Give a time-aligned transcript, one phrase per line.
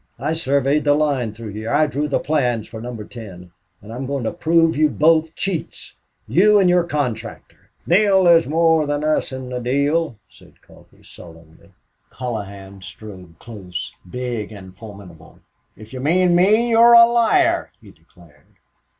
[0.17, 1.71] I surveyed the line through here.
[1.71, 3.51] I drew the plans for Number Ten.
[3.83, 5.93] And I'm going to prove you both cheats.
[6.27, 11.71] You and your contractor." "Neale, there's more than us in the deal," said Coffee sullenly.
[12.09, 15.39] Colohan strode close, big and formidable.
[15.77, 18.55] "If you mean me, you're a liar," he declared.